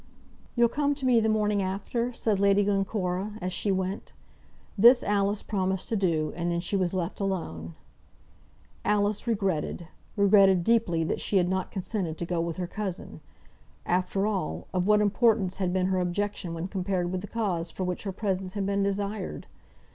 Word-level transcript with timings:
"You'll 0.55 0.67
come 0.67 0.95
to 0.95 1.05
me 1.05 1.19
the 1.19 1.29
morning 1.29 1.61
after," 1.61 2.11
said 2.11 2.39
Lady 2.39 2.63
Glencora, 2.63 3.37
as 3.39 3.53
she 3.53 3.71
went. 3.71 4.13
This 4.75 5.03
Alice 5.03 5.43
promised 5.43 5.89
to 5.89 5.95
do; 5.95 6.33
and 6.35 6.49
then 6.51 6.59
she 6.59 6.75
was 6.75 6.95
left 6.95 7.19
alone. 7.19 7.75
Alice 8.83 9.27
regretted, 9.27 9.89
regretted 10.17 10.63
deeply 10.63 11.03
that 11.03 11.21
she 11.21 11.37
had 11.37 11.47
not 11.49 11.69
consented 11.69 12.17
to 12.17 12.25
go 12.25 12.41
with 12.41 12.57
her 12.57 12.65
cousin. 12.65 13.21
After 13.85 14.25
all, 14.25 14.65
of 14.73 14.87
what 14.87 15.01
importance 15.01 15.57
had 15.57 15.71
been 15.71 15.85
her 15.85 15.99
objection 15.99 16.55
when 16.55 16.67
compared 16.67 17.11
with 17.11 17.21
the 17.21 17.27
cause 17.27 17.69
for 17.69 17.83
which 17.83 18.01
her 18.01 18.11
presence 18.11 18.53
had 18.53 18.65
been 18.65 18.81
desired? 18.81 19.45